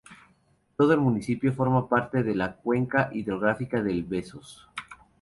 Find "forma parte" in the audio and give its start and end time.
1.53-2.23